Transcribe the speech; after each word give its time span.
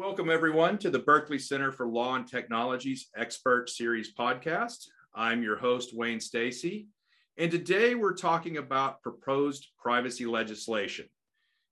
Welcome, 0.00 0.30
everyone, 0.30 0.78
to 0.78 0.88
the 0.88 0.98
Berkeley 0.98 1.38
Center 1.38 1.70
for 1.70 1.86
Law 1.86 2.14
and 2.14 2.26
Technology's 2.26 3.10
Expert 3.18 3.68
Series 3.68 4.14
podcast. 4.14 4.86
I'm 5.14 5.42
your 5.42 5.58
host, 5.58 5.94
Wayne 5.94 6.20
Stacy, 6.20 6.88
and 7.36 7.50
today 7.50 7.94
we're 7.94 8.14
talking 8.14 8.56
about 8.56 9.02
proposed 9.02 9.68
privacy 9.76 10.24
legislation. 10.24 11.04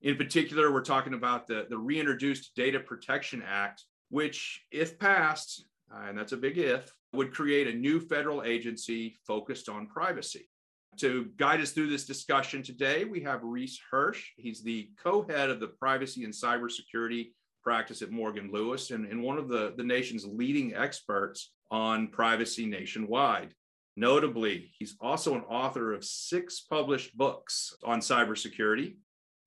In 0.03 0.15
particular, 0.15 0.71
we're 0.71 0.83
talking 0.83 1.15
about 1.15 1.47
the, 1.47 1.65
the 1.71 1.77
reintroduced 1.79 2.51
Data 2.55 2.79
Protection 2.79 3.41
Act, 3.43 3.83
which, 4.11 4.63
if 4.71 4.99
passed, 4.99 5.65
uh, 5.91 6.09
and 6.09 6.15
that's 6.15 6.31
a 6.31 6.37
big 6.37 6.59
if, 6.59 6.93
would 7.13 7.33
create 7.33 7.65
a 7.65 7.73
new 7.79 7.99
federal 7.99 8.43
agency 8.43 9.17
focused 9.25 9.69
on 9.69 9.87
privacy. 9.87 10.47
To 10.97 11.31
guide 11.37 11.61
us 11.61 11.71
through 11.71 11.89
this 11.89 12.05
discussion 12.05 12.61
today, 12.61 13.05
we 13.05 13.21
have 13.21 13.43
Reese 13.43 13.79
Hirsch. 13.89 14.23
He's 14.37 14.61
the 14.61 14.91
co 15.01 15.23
head 15.23 15.49
of 15.49 15.59
the 15.59 15.69
Privacy 15.69 16.25
and 16.25 16.33
Cybersecurity 16.33 17.31
practice 17.63 18.01
at 18.01 18.11
Morgan 18.11 18.49
Lewis 18.51 18.91
and, 18.91 19.05
and 19.05 19.21
one 19.21 19.37
of 19.37 19.47
the, 19.47 19.73
the 19.77 19.83
nation's 19.83 20.25
leading 20.25 20.75
experts 20.75 21.51
on 21.71 22.07
privacy 22.07 22.65
nationwide. 22.65 23.53
Notably, 23.95 24.71
he's 24.77 24.95
also 25.01 25.35
an 25.35 25.41
author 25.41 25.93
of 25.93 26.05
six 26.05 26.61
published 26.61 27.17
books 27.17 27.75
on 27.83 27.99
cybersecurity. 27.99 28.95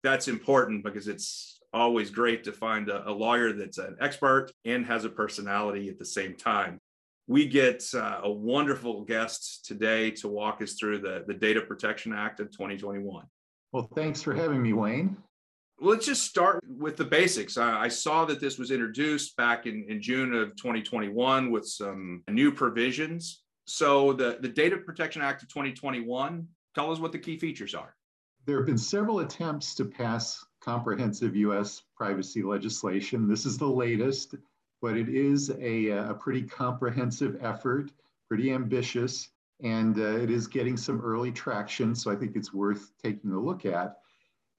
That's 0.03 0.29
important 0.29 0.85
because 0.85 1.09
it's 1.09 1.61
always 1.73 2.11
great 2.11 2.45
to 2.45 2.53
find 2.53 2.89
a, 2.89 3.09
a 3.09 3.13
lawyer 3.13 3.53
that's 3.53 3.79
an 3.79 3.97
expert 4.01 4.51
and 4.65 4.85
has 4.85 5.05
a 5.05 5.09
personality 5.09 5.89
at 5.89 5.99
the 5.99 6.05
same 6.05 6.35
time. 6.37 6.79
We 7.29 7.47
get 7.47 7.85
uh, 7.95 8.21
a 8.25 8.31
wonderful 8.31 9.05
guest 9.05 9.65
today 9.65 10.11
to 10.13 10.29
walk 10.29 10.61
us 10.61 10.75
through 10.75 10.99
the, 10.99 11.25
the 11.27 11.35
Data 11.35 11.63
Protection 11.63 12.13
Act 12.13 12.41
of 12.41 12.51
2021. 12.51 13.25
Well, 13.73 13.89
thanks 13.95 14.21
for 14.21 14.35
having 14.35 14.61
me, 14.61 14.75
Wayne 14.75 15.17
let's 15.83 16.07
just 16.07 16.23
start 16.23 16.61
with 16.79 16.97
the 16.97 17.05
basics. 17.05 17.59
I, 17.59 17.83
I 17.83 17.89
saw 17.89 18.25
that 18.27 18.41
this 18.41 18.59
was 18.59 18.71
introduced 18.71 19.37
back 19.37 19.67
in, 19.67 19.85
in 19.89 20.01
June 20.01 20.33
of 20.33 20.57
2021 20.57 21.51
with 21.51 21.67
some 21.67 22.23
new 22.29 22.53
provisions. 22.53 23.43
So, 23.67 24.13
the, 24.13 24.39
the 24.41 24.49
Data 24.49 24.77
Protection 24.77 25.23
Act 25.23 25.43
of 25.43 25.49
2021, 25.49 26.47
tell 26.75 26.91
us 26.91 26.99
what 26.99 27.13
the 27.13 27.19
key 27.19 27.37
features 27.37 27.75
are. 27.75 27.95
There 28.45 28.57
have 28.57 28.67
been 28.67 28.79
several 28.79 29.21
attempts 29.21 29.75
to 29.77 29.85
pass 29.85 30.45
comprehensive 30.61 31.37
US 31.37 31.83
privacy 31.97 32.43
legislation. 32.43 33.29
This 33.29 33.47
is 33.47 33.59
the 33.59 33.67
latest, 33.67 34.35
but 34.81 34.97
it 34.97 35.09
is 35.09 35.51
a, 35.61 35.89
a 35.89 36.15
pretty 36.15 36.43
comprehensive 36.43 37.37
effort, 37.41 37.91
pretty 38.29 38.53
ambitious, 38.53 39.29
and 39.63 39.97
uh, 39.99 40.19
it 40.19 40.31
is 40.31 40.49
getting 40.49 40.77
some 40.77 41.01
early 41.01 41.31
traction. 41.31 41.95
So, 41.95 42.11
I 42.11 42.17
think 42.17 42.35
it's 42.35 42.53
worth 42.53 42.91
taking 43.03 43.33
a 43.33 43.41
look 43.41 43.65
at. 43.65 44.02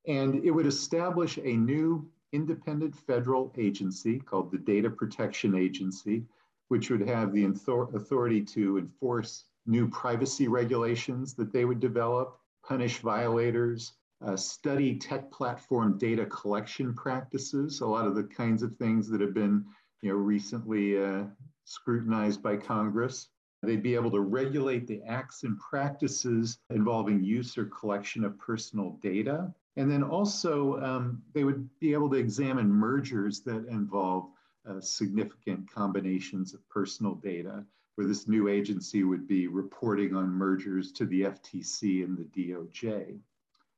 And 0.08 0.44
it 0.44 0.52
would 0.52 0.66
establish 0.66 1.38
a 1.38 1.56
new 1.56 2.10
independent 2.34 2.96
federal 2.96 3.54
agency 3.58 4.20
called 4.20 4.52
the 4.52 4.58
Data 4.58 4.90
Protection 4.90 5.56
Agency, 5.56 6.26
which 6.68 6.90
would 6.90 7.08
have 7.08 7.32
the 7.32 7.46
authority 7.46 8.42
to 8.42 8.78
enforce 8.78 9.46
new 9.66 9.88
privacy 9.88 10.48
regulations 10.48 11.36
that 11.36 11.54
they 11.54 11.64
would 11.64 11.80
develop, 11.80 12.40
punish 12.66 13.00
violators, 13.00 13.94
uh, 14.26 14.36
study 14.36 14.98
tech 14.98 15.32
platform 15.32 15.98
data 15.98 16.26
collection 16.26 16.94
practices, 16.94 17.82
a 17.82 17.86
lot 17.86 18.08
of 18.08 18.16
the 18.16 18.24
kinds 18.24 18.64
of 18.64 18.76
things 18.76 19.10
that 19.10 19.22
have 19.22 19.34
been 19.34 19.66
you 20.02 20.10
know, 20.10 20.16
recently 20.16 21.02
uh, 21.02 21.24
scrutinized 21.66 22.42
by 22.42 22.58
Congress. 22.58 23.30
They'd 23.62 23.84
be 23.84 23.96
able 23.96 24.12
to 24.12 24.20
regulate 24.20 24.88
the 24.88 25.02
acts 25.04 25.44
and 25.44 25.58
practices 25.60 26.58
involving 26.70 27.24
use 27.24 27.58
or 27.58 27.66
collection 27.66 28.26
of 28.26 28.38
personal 28.38 28.98
data 29.02 29.54
and 29.76 29.90
then 29.90 30.04
also, 30.04 30.80
um, 30.82 31.22
they 31.34 31.44
would 31.44 31.68
be 31.80 31.94
able 31.94 32.10
to 32.12 32.18
examine 32.18 32.70
mergers 32.70 33.42
that 33.42 33.66
involve 33.68 34.30
uh, 34.70 34.80
significant 34.80 35.70
combinations 35.72 36.54
of 36.54 36.68
personal 36.70 37.16
data, 37.16 37.66
where 37.96 38.08
this 38.08 38.28
new 38.28 38.48
agency 38.48 39.04
would 39.04 39.28
be 39.28 39.48
reporting 39.48 40.16
on 40.16 40.30
mergers 40.30 40.92
to 40.94 41.06
the 41.06 41.22
FTC 41.22 42.04
and 42.04 42.18
the 42.18 42.24
DOJ. 42.24 43.18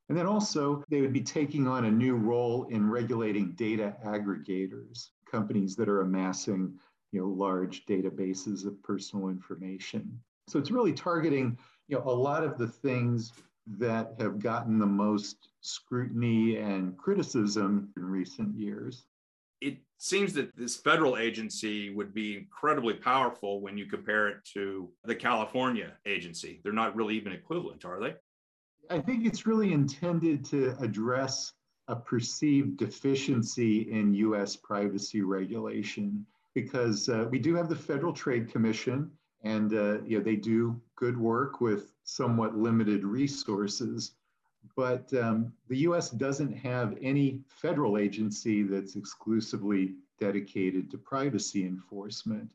And 0.08 0.16
then 0.16 0.26
also, 0.26 0.84
they 0.88 1.00
would 1.00 1.12
be 1.12 1.22
taking 1.22 1.66
on 1.66 1.86
a 1.86 1.90
new 1.90 2.14
role 2.14 2.64
in 2.64 2.88
regulating 2.88 3.52
data 3.52 3.96
aggregators, 4.04 5.10
companies 5.30 5.74
that 5.76 5.88
are 5.88 6.02
amassing 6.02 6.78
you 7.10 7.20
know, 7.20 7.28
large 7.28 7.86
databases 7.86 8.66
of 8.66 8.80
personal 8.82 9.28
information. 9.28 10.20
So 10.48 10.58
it's 10.58 10.70
really 10.70 10.92
targeting 10.92 11.58
you 11.88 11.96
know, 11.96 12.04
a 12.04 12.12
lot 12.12 12.44
of 12.44 12.58
the 12.58 12.68
things 12.68 13.32
that 13.66 14.14
have 14.20 14.38
gotten 14.38 14.78
the 14.78 14.86
most 14.86 15.48
scrutiny 15.60 16.56
and 16.56 16.96
criticism 16.96 17.88
in 17.96 18.04
recent 18.04 18.56
years. 18.56 19.06
It 19.60 19.78
seems 19.98 20.34
that 20.34 20.54
this 20.56 20.76
federal 20.76 21.16
agency 21.16 21.90
would 21.90 22.14
be 22.14 22.36
incredibly 22.36 22.94
powerful 22.94 23.60
when 23.60 23.76
you 23.76 23.86
compare 23.86 24.28
it 24.28 24.44
to 24.54 24.90
the 25.04 25.14
California 25.14 25.92
agency. 26.04 26.60
They're 26.62 26.72
not 26.72 26.94
really 26.94 27.16
even 27.16 27.32
equivalent, 27.32 27.84
are 27.84 28.00
they? 28.00 28.14
I 28.90 29.00
think 29.00 29.26
it's 29.26 29.46
really 29.46 29.72
intended 29.72 30.44
to 30.46 30.76
address 30.80 31.52
a 31.88 31.96
perceived 31.96 32.76
deficiency 32.76 33.90
in 33.90 34.14
US 34.14 34.56
privacy 34.56 35.22
regulation 35.22 36.24
because 36.54 37.08
uh, 37.08 37.26
we 37.30 37.38
do 37.38 37.54
have 37.54 37.68
the 37.68 37.76
Federal 37.76 38.12
Trade 38.12 38.50
Commission 38.50 39.10
and 39.46 39.74
uh, 39.74 40.02
you 40.02 40.18
know, 40.18 40.24
they 40.24 40.34
do 40.34 40.80
good 40.96 41.16
work 41.16 41.60
with 41.60 41.92
somewhat 42.02 42.56
limited 42.56 43.04
resources. 43.04 44.12
But 44.76 45.12
um, 45.14 45.52
the 45.68 45.78
US 45.88 46.10
doesn't 46.10 46.52
have 46.56 46.98
any 47.00 47.40
federal 47.48 47.96
agency 47.96 48.64
that's 48.64 48.96
exclusively 48.96 49.94
dedicated 50.18 50.90
to 50.90 50.98
privacy 50.98 51.64
enforcement. 51.64 52.48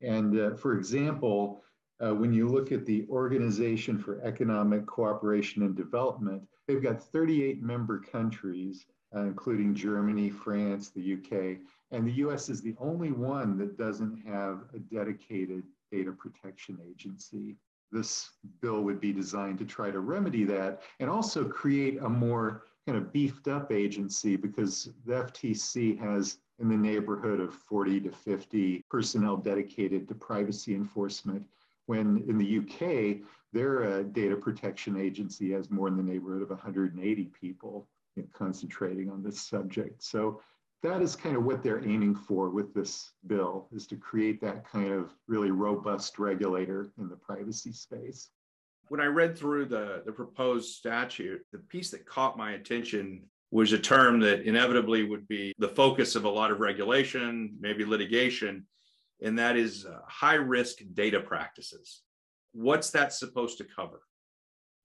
And 0.00 0.38
uh, 0.40 0.54
for 0.54 0.78
example, 0.78 1.62
uh, 2.02 2.14
when 2.14 2.32
you 2.32 2.48
look 2.48 2.72
at 2.72 2.86
the 2.86 3.04
Organization 3.10 3.98
for 3.98 4.22
Economic 4.22 4.86
Cooperation 4.86 5.62
and 5.62 5.76
Development, 5.76 6.42
they've 6.66 6.82
got 6.82 7.02
38 7.02 7.62
member 7.62 8.00
countries, 8.00 8.86
uh, 9.14 9.20
including 9.24 9.74
Germany, 9.74 10.30
France, 10.30 10.88
the 10.88 11.12
UK, 11.16 11.58
and 11.90 12.06
the 12.06 12.22
US 12.24 12.48
is 12.48 12.62
the 12.62 12.76
only 12.80 13.12
one 13.12 13.58
that 13.58 13.76
doesn't 13.76 14.22
have 14.26 14.64
a 14.74 14.78
dedicated 14.78 15.64
data 15.90 16.12
protection 16.12 16.78
agency. 16.88 17.56
This 17.92 18.30
bill 18.60 18.82
would 18.82 19.00
be 19.00 19.12
designed 19.12 19.58
to 19.58 19.64
try 19.64 19.90
to 19.90 20.00
remedy 20.00 20.44
that 20.44 20.82
and 21.00 21.10
also 21.10 21.44
create 21.44 21.98
a 22.02 22.08
more 22.08 22.62
kind 22.86 22.96
of 22.96 23.12
beefed 23.12 23.48
up 23.48 23.72
agency 23.72 24.36
because 24.36 24.90
the 25.06 25.14
FTC 25.14 25.98
has 25.98 26.38
in 26.60 26.68
the 26.68 26.76
neighborhood 26.76 27.40
of 27.40 27.54
40 27.54 28.00
to 28.02 28.10
50 28.10 28.84
personnel 28.90 29.36
dedicated 29.36 30.08
to 30.08 30.14
privacy 30.14 30.74
enforcement. 30.74 31.42
When 31.86 32.24
in 32.28 32.38
the 32.38 32.58
UK, 32.58 33.26
their 33.52 33.84
uh, 33.84 34.02
data 34.02 34.36
protection 34.36 34.96
agency 34.96 35.50
has 35.52 35.70
more 35.70 35.88
in 35.88 35.96
the 35.96 36.02
neighborhood 36.02 36.42
of 36.42 36.50
180 36.50 37.30
people 37.40 37.88
concentrating 38.32 39.10
on 39.10 39.22
this 39.22 39.40
subject. 39.40 40.02
So 40.02 40.40
that 40.82 41.02
is 41.02 41.14
kind 41.14 41.36
of 41.36 41.44
what 41.44 41.62
they're 41.62 41.86
aiming 41.86 42.14
for 42.14 42.50
with 42.50 42.72
this 42.74 43.12
bill 43.26 43.68
is 43.72 43.86
to 43.88 43.96
create 43.96 44.40
that 44.40 44.66
kind 44.66 44.92
of 44.92 45.10
really 45.26 45.50
robust 45.50 46.18
regulator 46.18 46.90
in 46.98 47.08
the 47.08 47.16
privacy 47.16 47.72
space. 47.72 48.30
When 48.88 49.00
i 49.00 49.06
read 49.06 49.38
through 49.38 49.66
the, 49.66 50.02
the 50.04 50.12
proposed 50.12 50.74
statute 50.74 51.42
the 51.52 51.58
piece 51.58 51.90
that 51.90 52.06
caught 52.06 52.36
my 52.36 52.52
attention 52.52 53.22
was 53.52 53.72
a 53.72 53.78
term 53.78 54.20
that 54.20 54.42
inevitably 54.42 55.04
would 55.04 55.26
be 55.28 55.52
the 55.58 55.68
focus 55.68 56.14
of 56.16 56.24
a 56.24 56.28
lot 56.28 56.50
of 56.50 56.60
regulation 56.60 57.56
maybe 57.60 57.84
litigation 57.84 58.66
and 59.22 59.38
that 59.38 59.56
is 59.56 59.86
uh, 59.86 59.98
high 60.06 60.34
risk 60.34 60.78
data 60.94 61.20
practices. 61.20 62.02
What's 62.52 62.90
that 62.90 63.12
supposed 63.12 63.58
to 63.58 63.64
cover? 63.64 64.00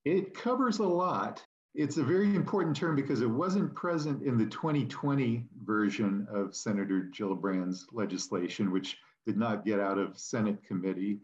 It 0.04 0.34
covers 0.34 0.80
a 0.80 0.88
lot 0.88 1.44
it's 1.76 1.98
a 1.98 2.04
very 2.04 2.36
important 2.36 2.76
term 2.76 2.96
because 2.96 3.22
it 3.22 3.30
wasn't 3.30 3.76
present 3.76 4.24
in 4.24 4.38
the 4.38 4.46
2020 4.46 5.46
version 5.64 6.26
of 6.32 6.56
Senator 6.56 7.10
Gillibrand's 7.12 7.86
legislation, 7.92 8.72
which 8.72 8.98
did 9.26 9.38
not 9.38 9.66
get 9.66 9.80
out 9.80 9.98
of 9.98 10.18
Senate 10.18 10.64
committee. 10.64 11.20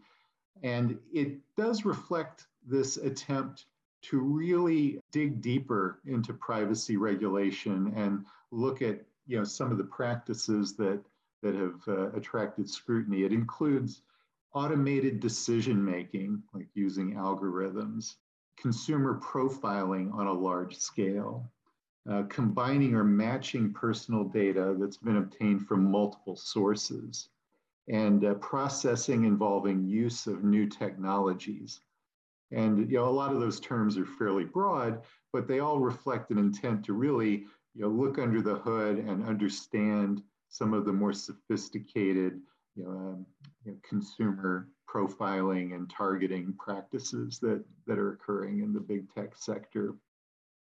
And 0.62 0.98
it 1.12 1.38
does 1.56 1.84
reflect 1.84 2.46
this 2.66 2.98
attempt 2.98 3.66
to 4.02 4.20
really 4.20 5.00
dig 5.10 5.40
deeper 5.40 6.00
into 6.04 6.34
privacy 6.34 6.96
regulation 6.96 7.92
and 7.96 8.26
look 8.50 8.82
at 8.82 9.00
you 9.26 9.38
know, 9.38 9.44
some 9.44 9.70
of 9.70 9.78
the 9.78 9.84
practices 9.84 10.74
that, 10.76 11.00
that 11.42 11.54
have 11.54 11.80
uh, 11.88 12.10
attracted 12.10 12.68
scrutiny. 12.68 13.22
It 13.22 13.32
includes 13.32 14.02
automated 14.52 15.20
decision 15.20 15.82
making, 15.82 16.42
like 16.52 16.68
using 16.74 17.14
algorithms, 17.14 18.16
consumer 18.56 19.20
profiling 19.22 20.12
on 20.14 20.26
a 20.26 20.32
large 20.32 20.76
scale, 20.76 21.50
uh, 22.10 22.24
combining 22.28 22.94
or 22.94 23.04
matching 23.04 23.72
personal 23.72 24.24
data 24.24 24.76
that's 24.78 24.96
been 24.96 25.16
obtained 25.16 25.66
from 25.66 25.90
multiple 25.90 26.36
sources, 26.36 27.28
and 27.88 28.24
uh, 28.24 28.34
processing 28.34 29.24
involving 29.24 29.84
use 29.84 30.26
of 30.26 30.44
new 30.44 30.68
technologies. 30.68 31.80
And 32.52 32.90
you 32.90 32.98
know, 32.98 33.08
a 33.08 33.10
lot 33.10 33.32
of 33.32 33.40
those 33.40 33.60
terms 33.60 33.96
are 33.96 34.06
fairly 34.06 34.44
broad, 34.44 35.02
but 35.32 35.48
they 35.48 35.60
all 35.60 35.78
reflect 35.78 36.30
an 36.30 36.38
intent 36.38 36.84
to 36.84 36.92
really 36.92 37.46
you 37.74 37.82
know, 37.82 37.88
look 37.88 38.18
under 38.18 38.42
the 38.42 38.56
hood 38.56 38.98
and 38.98 39.26
understand 39.26 40.22
some 40.48 40.74
of 40.74 40.84
the 40.84 40.92
more 40.92 41.14
sophisticated 41.14 42.40
you 42.76 42.84
know, 42.84 42.90
um, 42.90 43.26
you 43.64 43.72
know, 43.72 43.78
consumer 43.88 44.68
profiling 44.88 45.74
and 45.74 45.90
targeting 45.90 46.54
practices 46.58 47.38
that, 47.40 47.64
that 47.86 47.98
are 47.98 48.12
occurring 48.12 48.60
in 48.60 48.72
the 48.72 48.80
big 48.80 49.12
tech 49.14 49.36
sector. 49.36 49.94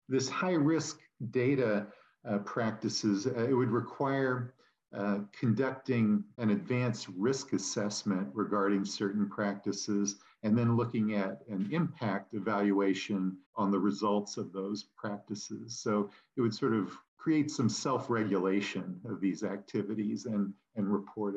This 0.09 0.30
high 0.30 0.54
risk 0.54 1.00
data 1.31 1.88
uh, 2.27 2.39
practices, 2.39 3.27
uh, 3.27 3.48
it 3.48 3.54
would 3.54 3.69
require 3.69 4.54
uh, 4.95 5.19
conducting 5.38 6.24
an 6.38 6.51
advanced 6.51 7.07
risk 7.18 7.54
assessment 7.54 8.30
regarding 8.33 8.86
certain 8.86 9.27
practices 9.30 10.15
and 10.44 10.57
then 10.57 10.77
looking 10.77 11.15
at 11.15 11.42
an 11.50 11.68
impact 11.71 12.33
evaluation 12.33 13.38
on 13.56 13.69
the 13.69 13.80
results 13.80 14.38
of 14.38 14.54
those 14.54 14.86
practices. 14.95 15.77
So 15.77 16.09
it 16.38 16.42
would 16.42 16.56
sort 16.56 16.74
of 16.74 16.98
create 17.18 17.51
some 17.51 17.68
self-regulation 17.68 19.01
of 19.09 19.19
these 19.19 19.44
activities 19.44 20.25
and, 20.25 20.54
and 20.77 20.92
reporting. 20.92 21.37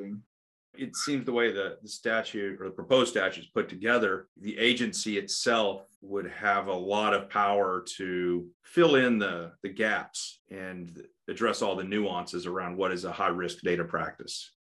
It 0.80 0.96
seems 0.96 1.26
the 1.26 1.32
way 1.32 1.52
the, 1.52 1.76
the 1.82 1.88
statute 1.88 2.58
or 2.60 2.64
the 2.64 2.74
proposed 2.74 3.10
statute 3.10 3.44
is 3.44 3.50
put 3.50 3.68
together, 3.68 4.28
the 4.40 4.56
agency 4.58 5.18
itself 5.18 5.82
would 6.00 6.26
have 6.30 6.68
a 6.68 6.72
lot 6.72 7.12
of 7.12 7.28
power 7.28 7.84
to 7.96 8.48
fill 8.62 8.94
in 8.94 9.18
the, 9.18 9.52
the 9.62 9.68
gaps 9.68 10.40
and 10.50 11.04
address 11.28 11.60
all 11.60 11.76
the 11.76 11.84
nuances 11.84 12.46
around 12.46 12.78
what 12.78 12.92
is 12.92 13.04
a 13.04 13.12
high 13.12 13.28
risk 13.28 13.58
data 13.62 13.84
practice. 13.84 14.52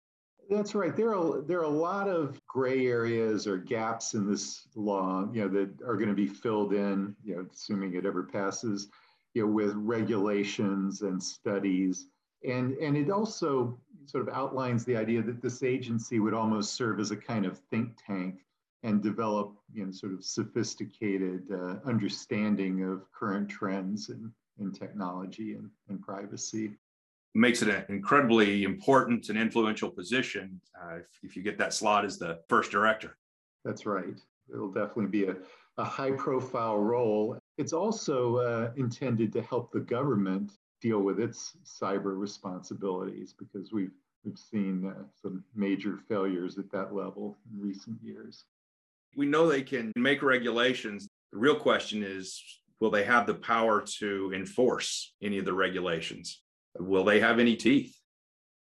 That's 0.50 0.76
right. 0.76 0.96
There 0.96 1.16
are 1.16 1.42
there 1.42 1.60
are 1.60 1.64
a 1.64 1.70
lot 1.70 2.10
of 2.10 2.42
gray 2.48 2.88
areas 2.88 3.48
or 3.48 3.58
gaps 3.58 4.16
in 4.16 4.30
this 4.30 4.68
law, 4.76 5.30
you 5.32 5.42
know, 5.42 5.48
that 5.48 5.70
are 5.88 5.96
going 5.96 6.10
to 6.10 6.16
be 6.16 6.28
filled 6.28 6.74
in, 6.74 7.16
you 7.24 7.36
know, 7.36 7.46
assuming 7.54 7.94
it 7.94 8.06
ever 8.06 8.24
passes, 8.24 8.90
you 9.36 9.44
know, 9.44 9.52
with 9.52 9.74
regulations 9.76 11.04
and 11.04 11.22
studies. 11.22 12.08
And 12.44 12.74
and 12.78 12.98
it 12.98 13.12
also 13.12 13.80
sort 14.10 14.28
of 14.28 14.34
outlines 14.34 14.84
the 14.86 14.96
idea 14.96 15.22
that 15.22 15.42
this 15.42 15.62
agency 15.62 16.20
would 16.20 16.34
almost 16.34 16.74
serve 16.74 17.00
as 17.00 17.12
a 17.12 17.18
kind 17.18 17.46
of 17.46 17.60
think 17.72 17.92
tank 18.06 18.40
and 18.84 19.04
develop, 19.04 19.56
you 19.74 19.86
know, 19.86 19.92
sort 19.92 20.14
of 20.14 20.24
sophisticated 20.24 21.44
uh, 21.52 21.76
understanding 21.86 22.84
of 22.84 23.12
current 23.12 23.48
trends 23.50 24.10
in, 24.10 24.32
in 24.60 24.72
technology 24.72 25.54
and, 25.54 25.70
and 25.90 26.02
privacy 26.02 26.72
makes 27.36 27.62
it 27.62 27.70
an 27.70 27.86
incredibly 27.90 28.64
important 28.64 29.30
and 29.30 29.38
influential 29.38 29.90
position 29.90 30.60
uh, 30.82 30.96
if, 30.96 31.06
if, 31.22 31.36
you 31.36 31.44
get 31.44 31.60
that 31.60 31.74
slot 31.74 32.04
as 32.04 32.18
the 32.18 32.40
first 32.50 32.72
director. 32.72 33.16
That's 33.64 33.86
right. 33.86 34.20
It'll 34.52 34.72
definitely 34.72 35.08
be 35.08 35.26
a, 35.26 35.36
a 35.78 35.84
high 35.84 36.12
profile 36.12 36.80
role. 36.80 37.38
It's 37.60 37.72
also 37.72 38.38
uh, 38.38 38.72
intended 38.78 39.32
to 39.34 39.44
help 39.44 39.72
the 39.72 39.80
government 39.80 40.54
deal 40.82 41.00
with 41.00 41.20
its 41.20 41.54
cyber 41.66 42.18
responsibilities 42.18 43.34
because 43.38 43.72
we've 43.72 43.92
we've 44.24 44.38
seen 44.38 44.86
uh, 44.86 45.04
some 45.22 45.44
major 45.56 45.98
failures 46.08 46.58
at 46.58 46.72
that 46.72 46.94
level 46.94 47.38
in 47.52 47.62
recent 47.62 47.98
years. 48.04 48.46
We 49.16 49.26
know 49.26 49.48
they 49.48 49.62
can 49.64 49.92
make 49.96 50.22
regulations. 50.22 51.08
The 51.32 51.38
real 51.38 51.56
question 51.56 52.04
is 52.04 52.42
will 52.80 52.92
they 52.92 53.04
have 53.04 53.28
the 53.28 53.36
power 53.36 53.84
to 54.00 54.32
enforce 54.34 55.14
any 55.22 55.38
of 55.38 55.46
the 55.46 55.54
regulations? 55.54 56.42
Will 56.78 57.04
they 57.04 57.20
have 57.20 57.40
any 57.40 57.56
teeth? 57.56 57.96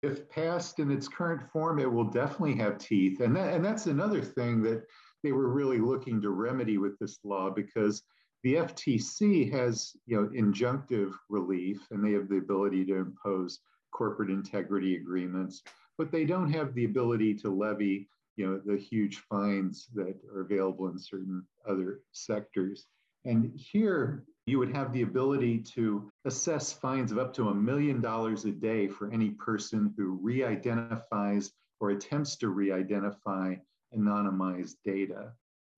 If 0.03 0.29
passed 0.29 0.81
in 0.81 0.91
its 0.91 1.07
current 1.07 1.43
form, 1.53 1.79
it 1.79 1.91
will 1.91 2.11
definitely 2.11 2.57
have 2.57 2.79
teeth. 2.79 3.21
And, 3.21 3.37
that, 3.37 3.55
and 3.55 3.65
that's 3.65 3.87
another 3.87 4.21
thing 4.21 4.61
that 4.63 4.83
they 5.23 5.31
were 5.31 5.49
really 5.49 5.79
looking 5.79 6.21
to 6.23 6.31
remedy 6.31 6.79
with 6.79 6.99
this 6.99 7.21
law 7.23 7.51
because 7.51 8.03
the 8.43 8.55
FTC 8.55 9.51
has 9.53 9.95
you 10.07 10.21
know, 10.21 10.29
injunctive 10.29 11.13
relief 11.29 11.87
and 11.91 12.05
they 12.05 12.13
have 12.13 12.29
the 12.29 12.39
ability 12.39 12.85
to 12.87 12.97
impose 12.97 13.61
corporate 13.93 14.31
integrity 14.31 14.97
agreements, 14.97 15.63
but 15.99 16.11
they 16.11 16.25
don't 16.25 16.53
have 16.53 16.75
the 16.75 16.85
ability 16.85 17.35
to 17.35 17.51
levy 17.51 18.09
you 18.37 18.47
know, 18.47 18.61
the 18.65 18.79
huge 18.79 19.19
fines 19.19 19.89
that 19.95 20.17
are 20.35 20.41
available 20.41 20.89
in 20.89 20.99
certain 20.99 21.45
other 21.69 22.01
sectors. 22.13 22.87
And 23.25 23.53
here, 23.55 24.25
you 24.47 24.59
would 24.59 24.75
have 24.75 24.93
the 24.93 25.03
ability 25.03 25.59
to 25.75 26.11
assess 26.25 26.73
fines 26.73 27.13
of 27.13 27.19
up 27.19 27.33
to 27.35 27.51
a 27.51 27.55
million 27.55 28.01
dollars 28.01 28.45
a 28.45 28.51
day 28.51 28.89
for 28.89 29.13
any 29.13 29.31
person 29.31 29.95
who 29.97 30.19
re 30.21 30.43
identifies 30.43 31.53
or 31.79 31.91
attempts 31.91 32.37
to 32.37 32.49
re 32.49 32.73
identify 32.73 33.55
anonymized 33.97 34.77
data. 34.85 35.33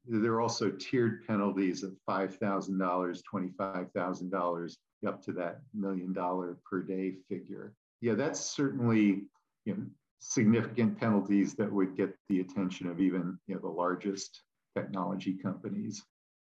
There 0.07 0.33
are 0.33 0.41
also 0.41 0.71
tiered 0.71 1.27
penalties 1.27 1.83
of 1.83 1.97
$5,000, 2.09 3.23
$25,000, 3.35 4.77
up 5.07 5.23
to 5.23 5.33
that 5.33 5.61
million 5.75 6.13
dollar 6.13 6.59
per 6.69 6.83
day 6.83 7.15
figure. 7.29 7.75
Yeah, 8.01 8.15
that's 8.15 8.41
certainly 8.41 9.25
you 9.65 9.75
know, 9.75 9.87
significant 10.19 10.99
penalties 10.99 11.55
that 11.55 11.71
would 11.71 11.97
get 11.97 12.15
the 12.29 12.41
attention 12.41 12.89
of 12.89 13.01
even 13.01 13.39
you 13.47 13.55
know, 13.55 13.61
the 13.61 13.69
largest 13.69 14.43
technology 14.77 15.35
companies. 15.35 16.03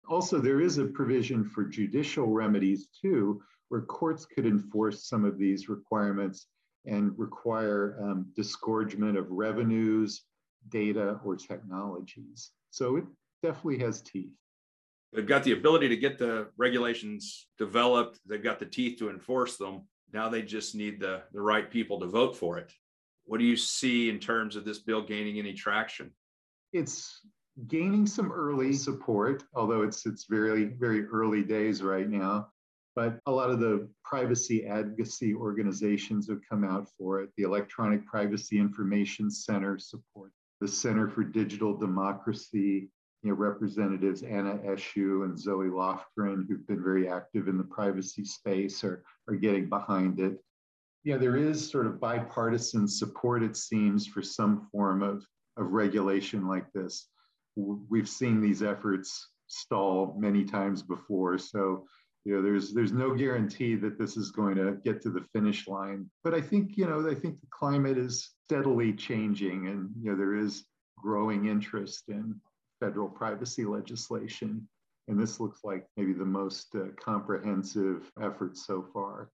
Also, 0.09 0.39
there 0.39 0.61
is 0.61 0.77
a 0.77 0.85
provision 0.85 1.44
for 1.44 1.63
judicial 1.63 2.27
remedies 2.27 2.88
too, 3.01 3.41
where 3.69 3.81
courts 3.81 4.25
could 4.25 4.45
enforce 4.45 5.07
some 5.07 5.23
of 5.23 5.38
these 5.38 5.69
requirements 5.69 6.47
and 6.85 7.17
require 7.17 7.97
um, 8.01 8.25
disgorgement 8.35 9.17
of 9.17 9.29
revenues, 9.29 10.23
data, 10.69 11.19
or 11.23 11.35
technologies. 11.35 12.51
So 12.71 12.97
it 12.97 13.03
definitely 13.41 13.80
has 13.80 14.01
teeth. 14.01 14.33
They've 15.13 15.25
got 15.25 15.44
the 15.44 15.53
ability 15.53 15.89
to 15.89 15.97
get 15.97 16.19
the 16.19 16.50
regulations 16.57 17.47
developed, 17.57 18.19
they've 18.25 18.44
got 18.44 18.59
the 18.59 18.65
teeth 18.65 19.00
to 19.00 19.09
enforce 19.09 19.57
them. 19.57 19.88
Now 20.13 20.30
they 20.30 20.41
just 20.41 20.75
need 20.75 21.00
the, 21.00 21.24
the 21.33 21.41
right 21.41 21.69
people 21.69 22.00
to 22.00 22.07
vote 22.07 22.36
for 22.36 22.57
it. 22.57 22.71
What 23.25 23.39
do 23.39 23.45
you 23.45 23.57
see 23.57 24.09
in 24.09 24.19
terms 24.19 24.56
of 24.56 24.65
this 24.65 24.80
bill 24.80 25.01
gaining 25.01 25.38
any 25.38 25.53
traction? 25.53 26.12
It's 26.74 27.21
gaining 27.68 28.07
some 28.07 28.31
early 28.31 28.74
support, 28.74 29.44
although 29.53 29.83
it's 29.83 30.06
it's 30.06 30.25
very 30.30 30.65
very 30.65 31.06
early 31.06 31.44
days 31.44 31.83
right 31.83 32.09
now. 32.09 32.50
But 32.95 33.19
a 33.27 33.31
lot 33.31 33.50
of 33.50 33.59
the 33.59 33.88
privacy 34.03 34.65
advocacy 34.65 35.33
organizations 35.33 36.27
have 36.27 36.42
come 36.47 36.63
out 36.63 36.89
for 36.97 37.21
it. 37.21 37.30
The 37.38 37.44
Electronic 37.44 38.06
Privacy 38.06 38.57
Information 38.57 39.30
Center 39.30 39.77
support 39.77 40.31
the 40.59 40.68
Center 40.68 41.07
for 41.07 41.24
Digital 41.24 41.77
Democracy. 41.77 42.89
You 43.24 43.31
know, 43.31 43.36
representatives 43.36 44.24
Anna 44.24 44.57
Eshoo 44.60 45.25
and 45.25 45.38
Zoe 45.38 45.68
Lofgren, 45.68 46.48
who've 46.48 46.66
been 46.68 46.83
very 46.83 47.10
active 47.10 47.48
in 47.48 47.57
the 47.57 47.63
privacy 47.63 48.24
space, 48.24 48.83
are, 48.83 49.04
are 49.27 49.36
getting 49.36 49.68
behind 49.68 50.19
it. 50.19 50.38
Yeah, 51.04 51.18
there 51.18 51.36
is 51.36 51.69
sort 51.69 51.86
of 51.86 52.00
bipartisan 52.00 52.88
support, 52.88 53.44
it 53.44 53.57
seems, 53.57 54.07
for 54.07 54.21
some 54.21 54.68
form 54.71 55.01
of, 55.01 55.25
of 55.57 55.71
regulation 55.71 56.47
like 56.47 56.71
this 56.73 57.07
we've 57.56 58.09
seen 58.09 58.42
these 58.42 58.64
efforts 58.64 59.30
stall 59.47 60.16
many 60.18 60.44
times 60.44 60.81
before. 60.81 61.38
So, 61.38 61.85
you 62.26 62.35
know, 62.35 62.42
there's 62.42 62.73
there's 62.73 62.92
no 62.92 63.16
guarantee 63.16 63.76
that 63.76 63.97
this 63.97 64.18
is 64.18 64.31
going 64.31 64.56
to 64.56 64.78
get 64.83 65.02
to 65.04 65.09
the 65.09 65.26
finish 65.33 65.68
line. 65.68 66.09
But 66.23 66.33
I 66.33 66.42
think, 66.42 66.78
you 66.78 66.85
know, 66.85 67.09
I 67.09 67.16
think 67.16 67.40
the 67.40 67.47
climate 67.49 67.97
is 67.97 68.31
steadily 68.45 68.94
changing, 68.94 69.68
and 69.68 69.90
you 70.02 70.11
know, 70.11 70.18
there 70.18 70.35
is 70.35 70.66
growing 70.97 71.45
interest 71.47 72.04
in 72.09 72.35
federal 72.80 73.07
privacy 73.07 73.66
legislation. 73.66 74.68
And 75.07 75.19
this 75.19 75.40
looks 75.40 75.62
like 75.64 75.86
maybe 75.98 76.14
the 76.14 76.26
most 76.26 76.76
uh, 76.76 76.88
comprehensive 77.04 78.12
effort 78.21 78.57
so 78.57 78.86
far. 78.94 79.31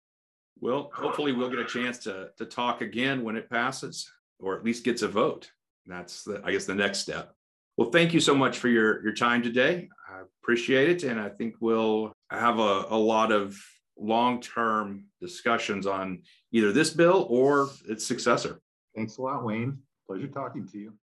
Well, 0.60 0.92
hopefully 0.94 1.32
we'll 1.32 1.50
get 1.50 1.60
a 1.60 1.66
chance 1.66 1.98
to, 2.00 2.30
to 2.38 2.46
talk 2.46 2.82
again 2.82 3.24
when 3.24 3.36
it 3.36 3.50
passes, 3.50 4.10
or 4.40 4.56
at 4.56 4.64
least 4.64 4.84
gets 4.84 5.02
a 5.02 5.08
vote. 5.08 5.50
That's 5.86 6.24
the, 6.24 6.42
I 6.46 6.52
guess 6.52 6.66
the 6.66 6.76
next 6.76 7.00
step. 7.00 7.34
Well, 7.76 7.90
thank 7.90 8.14
you 8.14 8.20
so 8.20 8.36
much 8.36 8.60
for 8.60 8.68
your, 8.70 9.04
your 9.04 9.14
time 9.14 9.42
today. 9.42 9.90
I 10.08 10.22
appreciate 10.42 10.90
it. 10.90 11.04
And 11.10 11.20
I 11.20 11.30
think 11.30 11.56
we'll 11.60 12.14
have 12.30 12.60
a, 12.60 12.86
a 12.90 12.98
lot 12.98 13.32
of 13.32 13.60
long 13.98 14.42
term 14.42 15.06
discussions 15.20 15.88
on 15.88 16.22
either 16.52 16.72
this 16.72 16.92
bill 16.92 17.26
or 17.30 17.70
its 17.90 18.06
successor. 18.06 18.60
Thanks 18.96 19.18
a 19.18 19.22
lot, 19.22 19.44
Wayne. 19.44 19.80
Pleasure 20.08 20.28
talking 20.28 20.68
to 20.68 20.78
you. 20.78 20.92